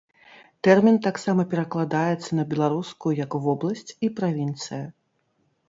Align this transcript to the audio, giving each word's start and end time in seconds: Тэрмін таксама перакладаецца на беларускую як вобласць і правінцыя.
Тэрмін 0.67 0.95
таксама 1.07 1.45
перакладаецца 1.51 2.29
на 2.39 2.47
беларускую 2.55 3.13
як 3.23 3.39
вобласць 3.47 3.95
і 4.09 4.13
правінцыя. 4.21 4.85